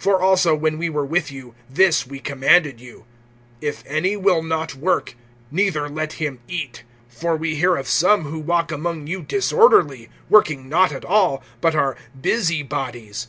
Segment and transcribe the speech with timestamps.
[0.00, 3.04] (10)For also when we were with you, this we commanded you:
[3.60, 5.14] If any will not work,
[5.52, 6.82] neither let him eat.
[7.14, 11.76] (11)For we hear of some who walk among you disorderly, working not at all, but
[11.76, 13.28] are busy bodies.